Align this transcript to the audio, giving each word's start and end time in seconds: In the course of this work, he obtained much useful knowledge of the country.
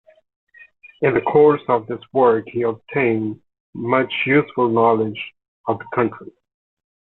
In 1.03 1.13
the 1.13 1.21
course 1.21 1.61
of 1.67 1.85
this 1.85 1.99
work, 2.11 2.45
he 2.47 2.63
obtained 2.63 3.39
much 3.75 4.11
useful 4.25 4.67
knowledge 4.67 5.21
of 5.67 5.77
the 5.77 5.85
country. 5.93 6.31